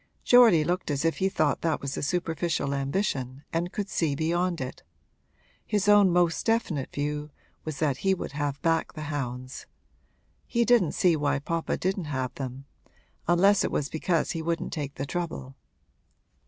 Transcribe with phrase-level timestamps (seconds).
[0.23, 4.81] Geordie looked as if he thought that a superficial ambition and could see beyond it;
[5.63, 7.29] his own most definite view
[7.65, 9.67] was that he would have back the hounds.
[10.47, 12.65] He didn't see why papa didn't have them
[13.27, 15.55] unless it was because he wouldn't take the trouble.